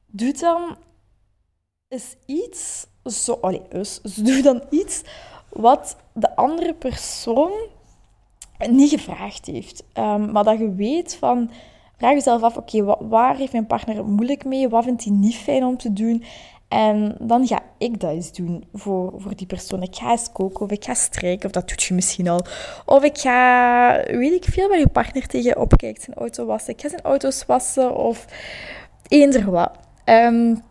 doe 0.07 0.33
dan 0.33 0.77
is 1.89 2.17
iets 2.27 2.87
zo... 3.05 3.33
Allee, 3.33 3.63
dus, 3.69 4.01
doe 4.27 4.43
dan 4.43 4.63
iets 4.71 5.03
wat 5.49 5.97
de 6.13 6.37
andere 6.37 6.75
persoon 6.75 7.53
niet 8.71 8.91
gevraagd 8.91 9.47
heeft. 9.47 9.85
Um, 9.95 10.33
maar 10.33 10.45
dat 10.45 10.59
je 10.59 10.75
weet 10.75 11.15
van 11.15 11.51
Vraag 12.03 12.15
jezelf 12.15 12.43
af, 12.43 12.57
oké, 12.57 12.85
waar 13.09 13.37
heeft 13.37 13.53
mijn 13.53 13.67
partner 13.67 14.05
moeilijk 14.05 14.45
mee? 14.45 14.69
Wat 14.69 14.85
vindt 14.85 15.05
hij 15.05 15.13
niet 15.13 15.37
fijn 15.37 15.65
om 15.65 15.77
te 15.77 15.93
doen? 15.93 16.25
En 16.69 17.17
dan 17.21 17.47
ga 17.47 17.61
ik 17.79 18.01
dat 18.01 18.11
eens 18.11 18.33
doen 18.33 18.65
voor, 18.73 19.13
voor 19.17 19.37
die 19.37 19.47
persoon. 19.47 19.83
Ik 19.83 19.97
ga 19.97 20.11
eens 20.11 20.33
koken 20.33 20.65
of 20.65 20.71
ik 20.71 20.85
ga 20.85 20.95
strijken, 20.95 21.47
of 21.47 21.53
dat 21.53 21.69
doet 21.69 21.83
je 21.83 21.95
misschien 21.95 22.29
al. 22.29 22.41
Of 22.87 23.05
ik 23.05 23.19
ga, 23.19 24.03
weet 24.07 24.33
ik 24.33 24.45
veel, 24.53 24.69
waar 24.69 24.79
je 24.79 24.89
partner 24.89 25.27
tegen 25.27 25.61
opkijkt, 25.61 26.03
zijn 26.03 26.17
auto 26.17 26.47
wassen. 26.47 26.73
Ik 26.73 26.81
ga 26.81 26.89
zijn 26.89 27.03
auto's 27.03 27.47
wassen 27.47 27.97
of 27.97 28.27
eender 29.09 29.51
wat. 29.51 29.71
Um, 30.05 30.63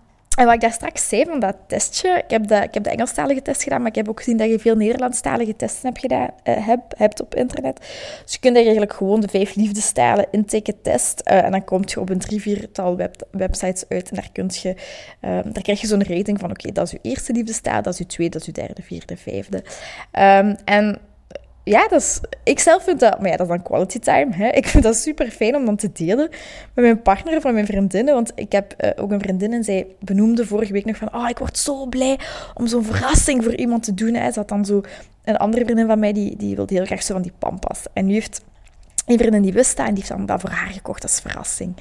en 0.41 0.48
wat 0.48 0.55
ik 0.55 0.62
daar 0.62 0.71
straks 0.71 1.10
zei 1.10 1.25
van 1.25 1.39
dat 1.39 1.55
testje, 1.67 2.10
ik 2.24 2.29
heb 2.29 2.48
de, 2.48 2.55
ik 2.55 2.74
heb 2.74 2.83
de 2.83 2.89
Engelstalige 2.89 3.41
test 3.41 3.63
gedaan, 3.63 3.79
maar 3.79 3.89
ik 3.89 3.95
heb 3.95 4.10
ook 4.10 4.17
gezien 4.17 4.38
dat 4.38 4.50
je 4.50 4.60
veel 4.60 4.75
Nederlandstalige 4.75 5.55
testen 5.55 5.88
hebt, 5.88 6.00
gedaan, 6.00 6.29
heb, 6.43 6.79
hebt 6.98 7.21
op 7.21 7.36
internet. 7.36 7.79
Dus 8.24 8.33
je 8.33 8.39
kunt 8.39 8.55
er 8.55 8.62
eigenlijk 8.62 8.93
gewoon 8.93 9.21
de 9.21 9.27
vijf 9.27 9.55
liefdestijlen 9.55 10.27
intikken 10.31 10.81
test. 10.81 11.21
Uh, 11.25 11.43
en 11.43 11.51
dan 11.51 11.63
kom 11.63 11.81
je 11.86 12.00
op 12.00 12.10
een 12.10 12.19
drie, 12.19 12.41
viertal 12.41 12.95
web, 12.95 13.27
websites 13.31 13.83
uit 13.89 14.10
en 14.10 14.15
daar, 14.15 14.29
je, 14.62 14.75
uh, 15.21 15.39
daar 15.53 15.63
krijg 15.63 15.81
je 15.81 15.88
zo'n 15.88 16.03
rating 16.03 16.39
van 16.39 16.50
oké, 16.50 16.71
dat 16.71 16.86
is 16.86 16.91
je 16.91 17.00
eerste 17.01 17.33
liefdestaal, 17.33 17.81
dat 17.81 17.93
is 17.93 18.00
je 18.00 18.05
tweede, 18.05 18.31
dat 18.31 18.41
is 18.41 18.48
je 18.48 18.53
derde, 18.53 18.81
vierde, 18.81 19.17
vijfde. 19.17 19.63
Um, 20.12 20.55
en 20.65 21.00
ja, 21.63 21.88
dat 21.88 22.01
is, 22.01 22.20
ik 22.44 22.60
zelf 22.60 22.84
vind 22.84 23.00
dat, 23.00 23.20
maar 23.20 23.30
ja, 23.30 23.38
dat 23.38 23.48
is 23.48 23.53
dan 23.53 23.62
quality 23.62 24.00
time. 24.00 24.36
Hè. 24.36 24.48
Ik 24.48 24.68
vind 24.68 24.84
dat 24.84 24.96
super 24.96 25.32
fijn 25.32 25.56
om 25.56 25.65
dan 25.65 25.75
te 25.75 25.91
delen 25.91 26.30
met 26.74 26.86
mijn 26.86 27.01
partner 27.01 27.38
of 27.38 27.44
met 27.44 27.53
mijn 27.53 27.65
vriendinnen. 27.65 28.13
Want 28.13 28.32
ik 28.36 28.51
heb 28.51 28.74
uh, 28.77 28.89
ook 28.96 29.12
een 29.12 29.20
vriendin 29.20 29.53
en 29.53 29.63
zij 29.63 29.88
benoemde 30.00 30.46
vorige 30.46 30.74
week 30.74 30.86
nog 30.86 30.98
van, 30.98 31.15
oh, 31.15 31.30
ik 31.30 31.38
word 31.38 31.58
zo 31.58 31.86
blij 31.86 32.20
om 32.53 32.68
zo'n 32.68 32.86
verrassing 32.86 33.44
voor 33.44 33.56
iemand 33.56 33.84
te 33.84 33.94
doen. 33.94 34.13
Hè. 34.13 34.32
Had 34.32 34.48
dan 34.48 34.65
zo 34.65 34.82
een 35.24 35.38
andere 35.38 35.63
vriendin 35.63 35.88
van 35.88 36.00
mij, 36.00 36.13
die, 36.13 36.36
die 36.36 36.56
wilde 36.56 36.74
heel 36.74 36.86
graag 36.86 37.03
zo 37.03 37.13
van 37.13 37.22
die 37.22 37.34
pampas. 37.39 37.84
En 37.94 38.06
nu 38.06 38.13
heeft 38.13 38.41
een 39.06 39.18
vriendin 39.18 39.41
die 39.41 39.53
wist 39.53 39.77
dat 39.77 39.88
en 39.88 39.94
die 39.94 40.03
heeft 40.03 40.18
dan 40.18 40.25
dat 40.25 40.41
voor 40.41 40.50
haar 40.50 40.72
gekocht 40.72 41.03
als 41.03 41.20
verrassing. 41.20 41.75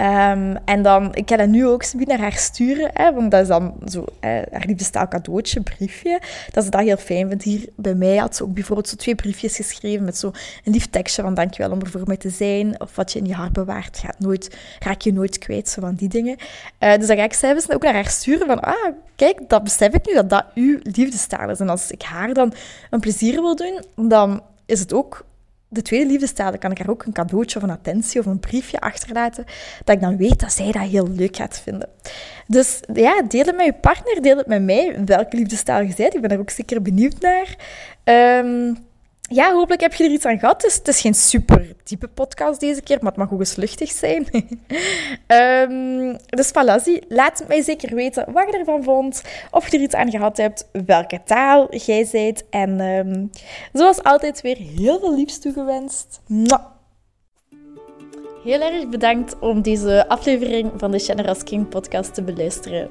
Um, 0.00 0.56
en 0.64 0.82
dan, 0.82 1.14
ik 1.14 1.28
ga 1.28 1.36
dat 1.36 1.48
nu 1.48 1.66
ook 1.66 1.84
naar 1.94 2.18
haar 2.18 2.32
sturen, 2.32 2.90
hè, 2.92 3.12
want 3.12 3.30
dat 3.30 3.40
is 3.42 3.48
dan 3.48 3.74
zo, 3.88 4.04
hè, 4.20 4.42
haar 4.50 4.64
liefdestaal 4.66 5.08
cadeautje, 5.08 5.60
briefje. 5.60 6.20
Dat 6.50 6.64
ze 6.64 6.70
dat 6.70 6.80
heel 6.80 6.96
fijn 6.96 7.28
vindt. 7.28 7.44
Hier 7.44 7.68
bij 7.76 7.94
mij 7.94 8.16
had 8.16 8.36
ze 8.36 8.42
ook 8.42 8.54
bijvoorbeeld 8.54 8.88
zo 8.88 8.96
twee 8.96 9.14
briefjes 9.14 9.56
geschreven 9.56 10.04
met 10.04 10.18
zo 10.18 10.30
een 10.64 10.72
lief 10.72 10.86
tekstje 10.86 11.22
van 11.22 11.34
dankjewel 11.34 11.72
om 11.72 11.80
er 11.80 11.90
voor 11.90 12.02
mij 12.04 12.16
te 12.16 12.30
zijn. 12.30 12.80
Of 12.80 12.96
wat 12.96 13.12
je 13.12 13.18
in 13.18 13.26
je 13.26 13.34
hart 13.34 13.52
bewaart, 13.52 13.98
gaat 13.98 14.18
nooit, 14.18 14.56
raak 14.78 15.00
je 15.00 15.12
nooit 15.12 15.38
kwijt, 15.38 15.68
zo 15.68 15.80
van 15.80 15.94
die 15.94 16.08
dingen. 16.08 16.36
Uh, 16.80 16.94
dus 16.94 17.06
dan 17.06 17.16
ga 17.16 17.24
ik 17.24 17.32
zelfs 17.32 17.70
ook 17.70 17.82
naar 17.82 17.94
haar 17.94 18.08
sturen 18.08 18.46
van, 18.46 18.60
ah, 18.60 18.92
kijk, 19.16 19.40
dat 19.48 19.64
besef 19.64 19.94
ik 19.94 20.06
nu, 20.06 20.14
dat 20.14 20.30
dat 20.30 20.44
uw 20.54 20.78
liefdestaal 20.82 21.50
is. 21.50 21.60
En 21.60 21.68
als 21.68 21.90
ik 21.90 22.02
haar 22.02 22.34
dan 22.34 22.52
een 22.90 23.00
plezier 23.00 23.40
wil 23.40 23.56
doen, 23.56 23.84
dan 24.08 24.42
is 24.66 24.80
het 24.80 24.92
ook 24.92 25.24
de 25.68 25.82
tweede 25.82 26.06
liefdestaal, 26.10 26.58
kan 26.58 26.70
ik 26.70 26.78
haar 26.78 26.90
ook 26.90 27.04
een 27.04 27.12
cadeautje 27.12 27.56
of 27.58 27.64
een 27.64 27.70
attentie 27.70 28.20
of 28.20 28.26
een 28.26 28.40
briefje 28.40 28.80
achterlaten, 28.80 29.44
dat 29.84 29.94
ik 29.94 30.00
dan 30.00 30.16
weet 30.16 30.40
dat 30.40 30.52
zij 30.52 30.72
dat 30.72 30.82
heel 30.82 31.08
leuk 31.08 31.36
gaat 31.36 31.60
vinden. 31.60 31.88
Dus 32.46 32.80
ja, 32.92 33.22
deel 33.22 33.44
het 33.44 33.56
met 33.56 33.66
je 33.66 33.72
partner, 33.72 34.22
deel 34.22 34.36
het 34.36 34.46
met 34.46 34.62
mij, 34.62 35.04
welke 35.04 35.36
liefdestaal 35.36 35.80
je 35.80 35.94
bent. 35.96 36.14
Ik 36.14 36.20
ben 36.20 36.30
daar 36.30 36.38
ook 36.38 36.50
zeker 36.50 36.82
benieuwd 36.82 37.20
naar. 37.20 37.56
Um, 38.44 38.76
ja, 39.28 39.52
hopelijk 39.52 39.80
heb 39.80 39.94
je 39.94 40.04
er 40.04 40.10
iets 40.10 40.24
aan 40.24 40.38
gehad. 40.38 40.60
Dus 40.60 40.74
het 40.74 40.88
is 40.88 41.00
geen 41.00 41.14
super 41.14 41.74
diepe 41.84 42.08
podcast 42.08 42.60
deze 42.60 42.82
keer, 42.82 42.98
maar 43.00 43.12
het 43.12 43.20
mag 43.20 43.32
ook 43.32 43.38
eens 43.38 43.56
luchtig 43.56 43.90
zijn. 43.90 44.26
um, 45.70 46.16
dus 46.38 46.50
Palazzi, 46.50 47.00
laat 47.08 47.44
mij 47.48 47.62
zeker 47.62 47.94
weten 47.94 48.32
wat 48.32 48.46
je 48.50 48.58
ervan 48.58 48.82
vond. 48.82 49.22
Of 49.50 49.70
je 49.70 49.76
er 49.76 49.82
iets 49.82 49.94
aan 49.94 50.10
gehad 50.10 50.36
hebt, 50.36 50.68
welke 50.86 51.20
taal 51.24 51.76
jij 51.76 52.04
zijt. 52.04 52.44
En 52.50 52.80
um, 52.80 53.30
zoals 53.72 54.02
altijd 54.02 54.40
weer 54.40 54.56
heel 54.56 54.98
veel 54.98 55.14
liefst 55.14 55.42
toegewenst. 55.42 56.20
Mwah. 56.26 56.64
Heel 58.44 58.60
erg 58.60 58.88
bedankt 58.88 59.38
om 59.38 59.62
deze 59.62 60.08
aflevering 60.08 60.72
van 60.76 60.90
de 60.90 60.98
Generous 60.98 61.42
King 61.42 61.68
podcast 61.68 62.14
te 62.14 62.22
beluisteren. 62.22 62.90